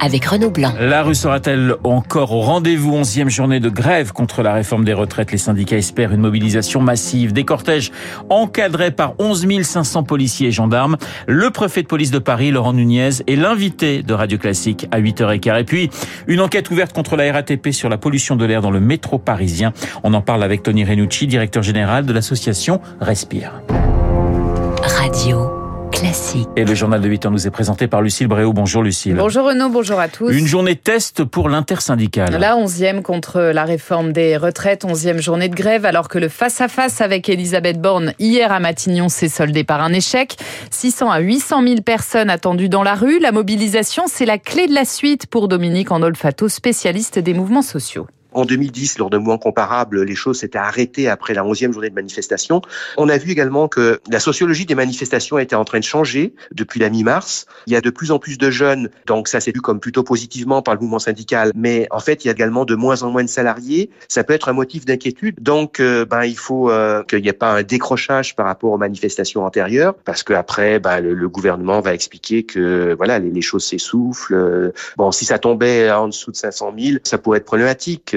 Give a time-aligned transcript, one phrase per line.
[0.00, 0.72] avec Renaud Blanc.
[0.80, 2.96] La rue sera-t-elle encore au rendez-vous?
[2.96, 7.32] 11e journée de grève contre la réforme des retraites Les syndicats espèrent une mobilisation massive.
[7.32, 7.92] Des cortèges
[8.28, 10.96] encadrés par 11 500 policiers et gendarmes.
[11.26, 15.60] Le préfet de police de Paris, Laurent Nunez, est l'invité de Radio Classique à 8h15.
[15.60, 15.90] Et puis,
[16.26, 19.72] une enquête ouverte contre la RATP sur la pollution de l'air dans le métro parisien.
[20.02, 23.62] On en parle avec Tony Renucci, directeur général de l'association Respire.
[24.82, 25.49] Radio.
[26.00, 26.48] Classique.
[26.56, 28.54] Et le journal de 8 heures nous est présenté par Lucille Bréau.
[28.54, 29.16] Bonjour Lucille.
[29.16, 30.30] Bonjour Renaud, bonjour à tous.
[30.30, 32.38] Une journée test pour l'intersyndicale.
[32.40, 37.02] La onzième contre la réforme des retraites, onzième journée de grève, alors que le face-à-face
[37.02, 40.36] avec Elisabeth Borne hier à Matignon s'est soldé par un échec.
[40.70, 43.18] 600 à 800 000 personnes attendues dans la rue.
[43.18, 48.06] La mobilisation, c'est la clé de la suite pour Dominique Andolfato, spécialiste des mouvements sociaux.
[48.32, 51.94] En 2010, lors d'un mouvement comparable, les choses s'étaient arrêtées après la 11e journée de
[51.94, 52.62] manifestation.
[52.96, 56.80] On a vu également que la sociologie des manifestations était en train de changer depuis
[56.80, 57.46] la mi-mars.
[57.66, 60.02] Il y a de plus en plus de jeunes, donc ça s'est vu comme plutôt
[60.02, 61.52] positivement par le mouvement syndical.
[61.54, 63.90] Mais en fait, il y a également de moins en moins de salariés.
[64.08, 65.36] Ça peut être un motif d'inquiétude.
[65.40, 68.78] Donc, euh, ben, il faut euh, qu'il n'y ait pas un décrochage par rapport aux
[68.78, 74.72] manifestations antérieures, parce qu'après, ben, le, gouvernement va expliquer que voilà, les, les choses s'essoufflent.
[74.96, 78.14] Bon, si ça tombait en dessous de 500 000, ça pourrait être problématique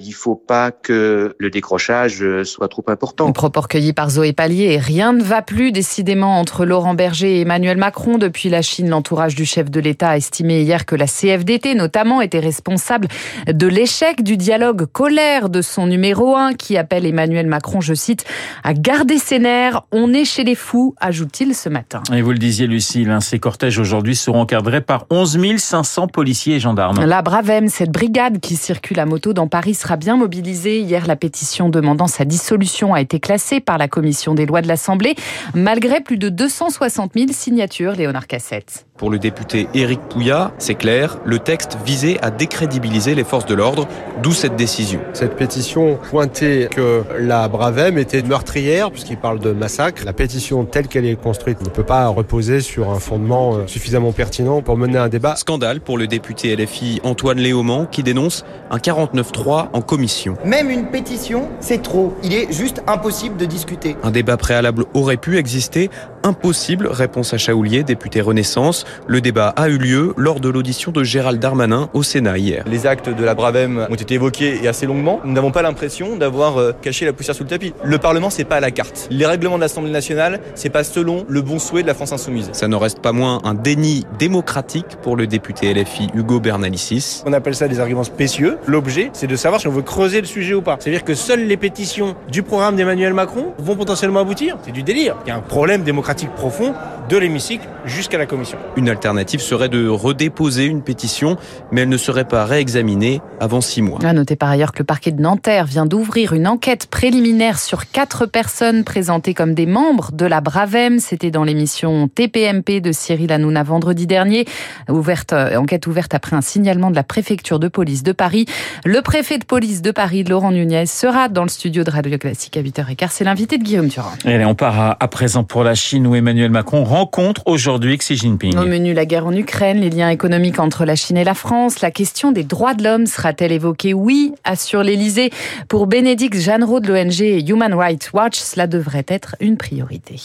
[0.00, 3.28] il faut pas que le décrochage soit trop important.
[3.28, 4.78] Un propos recueilli par Zoé Pallier.
[4.78, 8.18] Rien ne va plus décidément entre Laurent Berger et Emmanuel Macron.
[8.18, 12.20] Depuis la Chine, l'entourage du chef de l'État a estimé hier que la CFDT notamment
[12.20, 13.08] était responsable
[13.46, 18.24] de l'échec du dialogue colère de son numéro 1 qui appelle Emmanuel Macron, je cite,
[18.64, 19.82] à garder ses nerfs.
[19.92, 22.02] On est chez les fous, ajoute-t-il ce matin.
[22.12, 26.56] Et vous le disiez Lucille, hein, ces cortèges aujourd'hui seront encadrés par 11 500 policiers
[26.56, 27.04] et gendarmes.
[27.04, 30.80] La Bravem, cette brigade qui circule à moto dans Paris sera bien mobilisé.
[30.80, 34.68] Hier, la pétition demandant sa dissolution a été classée par la commission des lois de
[34.68, 35.14] l'Assemblée,
[35.54, 38.87] malgré plus de 260 000 signatures, Léonard Cassette.
[38.98, 43.54] Pour le député Éric Pouillat, c'est clair, le texte visait à décrédibiliser les forces de
[43.54, 43.86] l'ordre,
[44.24, 44.98] d'où cette décision.
[45.12, 50.02] Cette pétition pointait que la Bravem était meurtrière, puisqu'il parle de massacre.
[50.04, 54.10] La pétition telle qu'elle est construite ne peut pas reposer sur un fondement euh, suffisamment
[54.10, 55.36] pertinent pour mener un débat.
[55.36, 60.34] Scandale pour le député LFI Antoine Léaumont qui dénonce un 49-3 en commission.
[60.44, 62.14] Même une pétition, c'est trop.
[62.24, 63.94] Il est juste impossible de discuter.
[64.02, 65.88] Un débat préalable aurait pu exister.
[66.28, 68.84] Impossible, réponse à Chaoulier, député Renaissance.
[69.06, 72.64] Le débat a eu lieu lors de l'audition de Gérald Darmanin au Sénat hier.
[72.66, 75.20] Les actes de la Bravem ont été évoqués et assez longuement.
[75.24, 77.72] Nous n'avons pas l'impression d'avoir euh, caché la poussière sous le tapis.
[77.82, 79.08] Le Parlement, c'est pas à la carte.
[79.10, 82.50] Les règlements de l'Assemblée nationale, c'est pas selon le bon souhait de la France insoumise.
[82.52, 87.22] Ça ne reste pas moins un déni démocratique pour le député LFI Hugo Bernalicis.
[87.24, 88.58] On appelle ça des arguments spécieux.
[88.66, 90.76] L'objet, c'est de savoir si on veut creuser le sujet ou pas.
[90.78, 94.58] C'est-à-dire que seules les pétitions du programme d'Emmanuel Macron vont potentiellement aboutir.
[94.62, 95.16] C'est du délire.
[95.24, 96.74] Il y a un problème démocratique profond
[97.08, 98.58] de l'hémicycle jusqu'à la commission.
[98.76, 101.36] Une alternative serait de redéposer une pétition,
[101.72, 103.98] mais elle ne serait pas réexaminée avant six mois.
[104.04, 107.90] À noter par ailleurs que le parquet de Nanterre vient d'ouvrir une enquête préliminaire sur
[107.90, 110.98] quatre personnes présentées comme des membres de la Bravem.
[110.98, 114.46] C'était dans l'émission TPMP de Cyril Hanouna vendredi dernier.
[114.88, 118.46] Ouverte, enquête ouverte après un signalement de la préfecture de police de Paris.
[118.84, 122.56] Le préfet de police de Paris, Laurent Nunez, sera dans le studio de Radio Classique
[122.56, 123.08] à 8h15.
[123.10, 124.12] C'est l'invité de Guillaume Durand.
[124.24, 128.16] Allez, on part à, à présent pour la Chine où Emmanuel Macron rencontre aujourd'hui Xi
[128.16, 128.58] Jinping.
[128.58, 131.80] Au menu, la guerre en Ukraine, les liens économiques entre la Chine et la France,
[131.80, 133.94] la question des droits de l'homme sera-t-elle évoquée?
[133.94, 135.30] Oui, assure l'Élysée.
[135.68, 140.16] Pour Bénédicte Jeannereau de l'ONG Human Rights Watch, cela devrait être une priorité.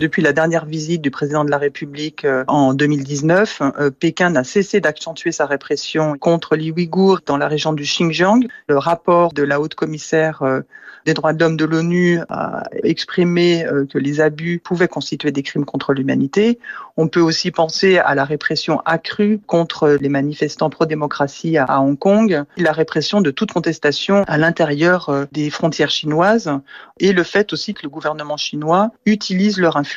[0.00, 3.60] Depuis la dernière visite du président de la République en 2019,
[3.98, 8.46] Pékin n'a cessé d'accentuer sa répression contre les Ouïghours dans la région du Xinjiang.
[8.66, 10.42] Le rapport de la haute commissaire
[11.06, 15.64] des droits de l'homme de l'ONU a exprimé que les abus pouvaient constituer des crimes
[15.64, 16.58] contre l'humanité.
[16.98, 22.44] On peut aussi penser à la répression accrue contre les manifestants pro-démocratie à Hong Kong,
[22.56, 26.50] la répression de toute contestation à l'intérieur des frontières chinoises
[26.98, 29.89] et le fait aussi que le gouvernement chinois utilise leur influence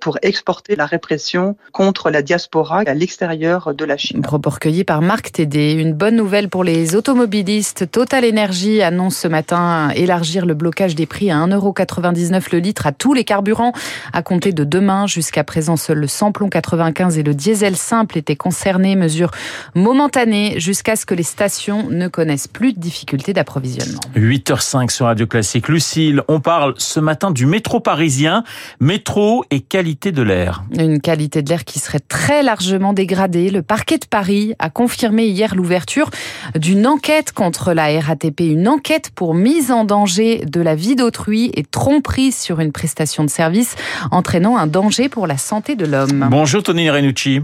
[0.00, 4.22] pour exporter la répression contre la diaspora à l'extérieur de la Chine.
[4.22, 5.72] Propos recueilli par Marc Tédé.
[5.72, 7.90] Une bonne nouvelle pour les automobilistes.
[7.90, 12.92] Total Energy annonce ce matin élargir le blocage des prix à 1,99€ le litre à
[12.92, 13.72] tous les carburants
[14.12, 15.06] à compter de demain.
[15.06, 18.96] Jusqu'à présent, seul le samplon 95 et le diesel simple étaient concernés.
[18.96, 19.30] Mesure
[19.74, 24.00] momentanée jusqu'à ce que les stations ne connaissent plus de difficultés d'approvisionnement.
[24.14, 25.68] 8h05 sur Radio Classique.
[25.68, 28.44] Lucille, on parle ce matin du métro parisien.
[28.80, 30.62] Métro métro et qualité de l'air.
[30.78, 33.50] Une qualité de l'air qui serait très largement dégradée.
[33.50, 36.10] Le parquet de Paris a confirmé hier l'ouverture
[36.54, 41.50] d'une enquête contre la RATP, une enquête pour mise en danger de la vie d'autrui
[41.54, 43.74] et tromperie sur une prestation de service
[44.10, 46.28] entraînant un danger pour la santé de l'homme.
[46.30, 47.40] Bonjour Tony Renucci.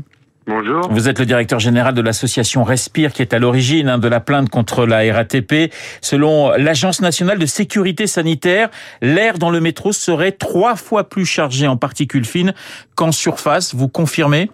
[0.47, 0.89] Bonjour.
[0.91, 4.19] Vous êtes le directeur général de l'association Respire qui est à l'origine hein, de la
[4.19, 5.73] plainte contre la RATP.
[6.01, 8.69] Selon l'Agence nationale de sécurité sanitaire,
[9.01, 12.55] l'air dans le métro serait trois fois plus chargé en particules fines
[12.97, 13.75] qu'en surface.
[13.75, 14.51] Vous confirmez?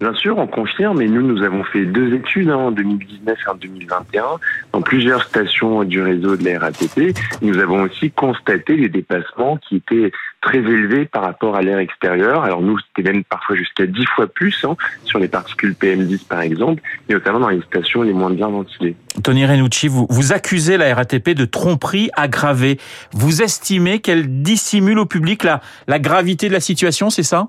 [0.00, 1.02] Bien sûr, on confirme.
[1.02, 4.24] Et nous, nous avons fait deux études hein, en 2019 et en 2021
[4.72, 7.16] dans plusieurs stations du réseau de la RATP.
[7.42, 12.44] Nous avons aussi constaté les dépassements qui étaient très élevés par rapport à l'air extérieur.
[12.44, 16.42] Alors nous, c'était même parfois jusqu'à dix fois plus hein, sur les particules PM10 par
[16.42, 18.94] exemple, et notamment dans les stations les moins bien ventilées.
[19.24, 22.78] Tony Renucci, vous, vous accusez la RATP de tromperie aggravée.
[23.12, 27.48] Vous estimez qu'elle dissimule au public la, la gravité de la situation, c'est ça?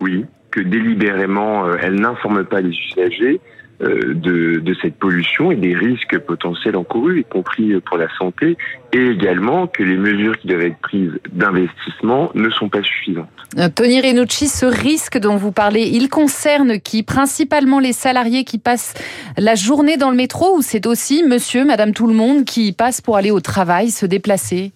[0.00, 3.40] Oui, que délibérément, euh, elle n'informe pas les usagers
[3.82, 8.56] euh, de, cette pollution et des risques potentiels encourus, y compris pour la santé,
[8.94, 13.28] et également que les mesures qui doivent être prises d'investissement ne sont pas suffisantes.
[13.58, 17.02] Euh, Tony Renucci, ce risque dont vous parlez, il concerne qui?
[17.02, 18.94] Principalement les salariés qui passent
[19.36, 23.02] la journée dans le métro ou c'est aussi monsieur, madame tout le monde qui passe
[23.02, 24.72] pour aller au travail, se déplacer?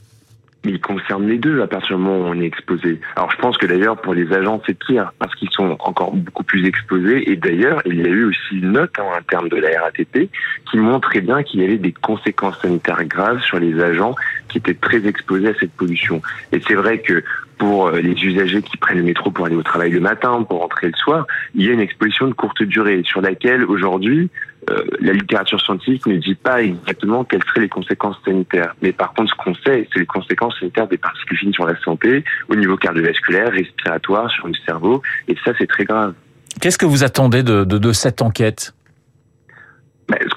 [0.64, 3.00] Mais il concerne les deux à partir du moment où on est exposé.
[3.16, 6.44] Alors je pense que d'ailleurs pour les agents c'est pire parce qu'ils sont encore beaucoup
[6.44, 9.56] plus exposés et d'ailleurs il y a eu aussi une note en hein, termes de
[9.56, 10.30] la RATP
[10.70, 14.14] qui montrait bien qu'il y avait des conséquences sanitaires graves sur les agents
[14.48, 16.20] qui étaient très exposés à cette pollution.
[16.52, 17.22] Et c'est vrai que
[17.60, 20.60] pour euh, les usagers qui prennent le métro pour aller au travail le matin, pour
[20.60, 24.30] rentrer le soir, il y a une exposition de courte durée sur laquelle aujourd'hui
[24.70, 28.74] euh, la littérature scientifique ne dit pas exactement quelles seraient les conséquences sanitaires.
[28.80, 31.78] Mais par contre, ce qu'on sait, c'est les conséquences sanitaires des particules fines sur la
[31.80, 36.14] santé, au niveau cardiovasculaire, respiratoire, sur le cerveau, et ça, c'est très grave.
[36.62, 38.72] Qu'est-ce que vous attendez de, de, de cette enquête?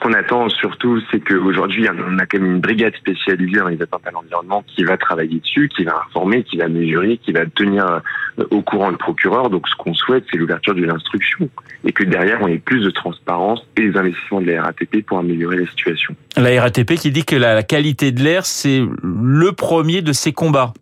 [0.04, 4.06] Qu'on attend surtout, c'est qu'aujourd'hui, on a quand même une brigade spécialisée dans les attentes
[4.06, 8.02] à l'environnement qui va travailler dessus, qui va informer, qui va mesurer, qui va tenir
[8.38, 9.50] euh, au courant le procureur.
[9.50, 11.50] Donc, ce qu'on souhaite, c'est l'ouverture de l'instruction
[11.86, 15.20] et que derrière, on ait plus de transparence et les investissements de la RATP pour
[15.20, 16.16] améliorer la situation.
[16.36, 20.74] La RATP qui dit que la qualité de l'air, c'est le premier de ses combats.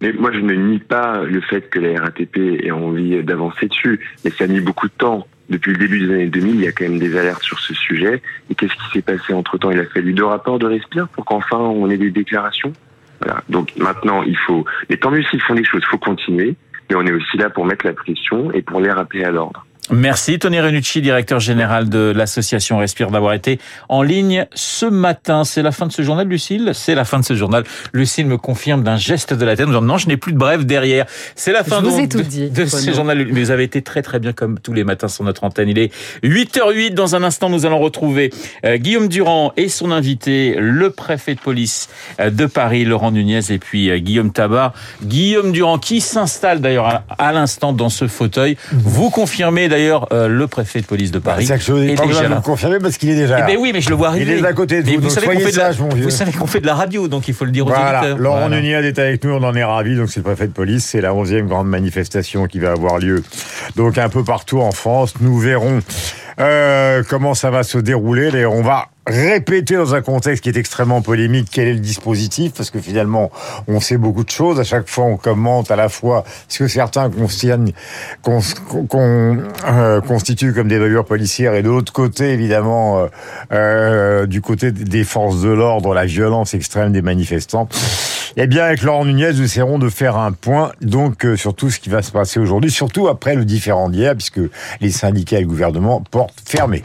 [0.00, 4.00] Mais moi, je ne nie pas le fait que la RATP ait envie d'avancer dessus,
[4.24, 6.66] mais ça a mis beaucoup de temps depuis le début des années 2000, il y
[6.66, 8.22] a quand même des alertes sur ce sujet.
[8.50, 11.24] Et qu'est-ce qui s'est passé entre temps Il a fallu deux rapports de Respire pour
[11.24, 12.72] qu'enfin on ait des déclarations.
[13.20, 13.42] Voilà.
[13.48, 14.64] Donc maintenant, il faut.
[14.88, 16.56] Mais tant mieux s'ils font des choses, il faut continuer.
[16.88, 19.66] Mais on est aussi là pour mettre la pression et pour les rappeler à l'ordre.
[19.90, 23.60] Merci Tony Renucci, directeur général de l'association Respire, d'avoir été
[23.90, 25.44] en ligne ce matin.
[25.44, 26.70] C'est la fin de ce journal, Lucille?
[26.72, 27.64] C'est la fin de ce journal.
[27.92, 30.38] Lucille me confirme d'un geste de la tête en disant non, je n'ai plus de
[30.38, 31.04] brève derrière.
[31.36, 33.26] C'est la fin Je donc de, dit, de ce journal.
[33.30, 35.68] Mais vous avez été très très bien comme tous les matins sur notre antenne.
[35.68, 35.92] Il est
[36.22, 36.94] 8h08.
[36.94, 38.32] Dans un instant, nous allons retrouver
[38.64, 41.90] euh, Guillaume Durand et son invité, le préfet de police
[42.20, 44.72] euh, de Paris, Laurent Nunez, et puis euh, Guillaume Tabar.
[45.02, 48.56] Guillaume Durand qui s'installe d'ailleurs à, à l'instant dans ce fauteuil.
[48.72, 51.46] Vous confirmez d'ailleurs euh, le préfet de police de Paris.
[51.46, 52.36] Que je n'ai est pas déjà là.
[52.36, 53.46] le confirmer parce qu'il est déjà Eh là.
[53.46, 54.36] ben oui, mais je le vois arriver.
[54.38, 56.68] Il est à côté de vous, vous savez qu'on fait de la, vous fait de
[56.68, 58.18] radio, donc il faut le dire aux Voilà, auditeurs.
[58.18, 58.60] Laurent Voilà.
[58.60, 59.96] Nunez est avec nous, on en est ravis.
[59.96, 63.22] Donc c'est le préfet de police, c'est la 11e grande manifestation qui va avoir lieu.
[63.76, 65.80] Donc un peu partout en France, nous verrons
[66.40, 68.30] euh, comment ça va se dérouler.
[68.30, 72.52] Les- On va répéter dans un contexte qui est extrêmement polémique quel est le dispositif?
[72.56, 73.30] Parce que finalement
[73.68, 74.60] on sait beaucoup de choses.
[74.60, 77.10] À chaque fois on commente à la fois ce que certains
[79.64, 83.06] euh, constituent comme des bavures policières et de l'autre côté évidemment euh,
[83.52, 87.68] euh, du côté des forces de l'ordre la violence extrême des manifestants.
[88.36, 91.70] Eh bien, avec Laurent Nunez, nous essaierons de faire un point donc euh, sur tout
[91.70, 94.40] ce qui va se passer aujourd'hui, surtout après le différend d'hier, puisque
[94.80, 96.82] les syndicats et le gouvernement portent fermés.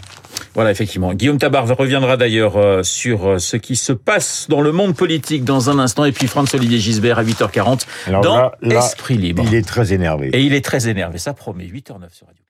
[0.56, 1.14] Voilà, effectivement.
[1.14, 5.44] Guillaume Tabar reviendra d'ailleurs euh, sur euh, ce qui se passe dans le monde politique
[5.44, 6.06] dans un instant.
[6.06, 9.44] Et puis Franz-Olivier Gisbert à 8h40 Alors dans là, là, Esprit Libre.
[9.46, 10.30] Il est très énervé.
[10.34, 11.66] Et il est très énervé, ça promet.
[11.66, 12.44] 8h09 sur Radio.